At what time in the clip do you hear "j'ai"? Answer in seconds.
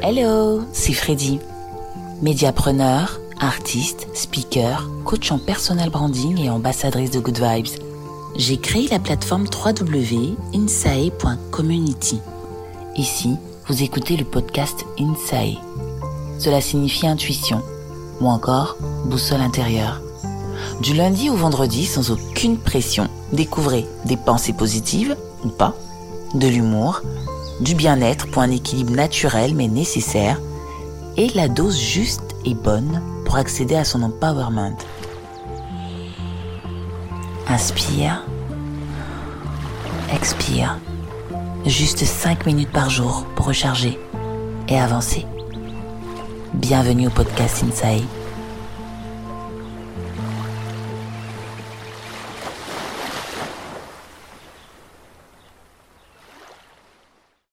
8.36-8.58